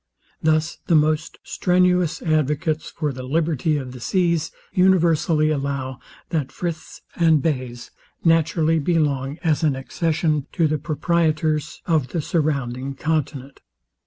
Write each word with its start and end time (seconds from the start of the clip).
Thus 0.41 0.79
the 0.87 0.95
most 0.95 1.37
strenuous 1.43 2.23
advocates 2.23 2.89
for 2.89 3.13
the 3.13 3.21
liberty 3.21 3.77
of 3.77 3.91
the 3.91 3.99
seas 3.99 4.51
universally 4.73 5.51
allow, 5.51 5.99
that 6.29 6.51
friths 6.51 7.03
and 7.15 7.45
hays 7.45 7.91
naturally 8.23 8.79
belong 8.79 9.37
as 9.43 9.61
an 9.63 9.75
accession 9.75 10.47
to 10.53 10.65
the 10.67 10.79
proprietors 10.79 11.83
of 11.85 12.07
the 12.07 12.21
surrounding 12.23 12.95
continent. 12.95 13.61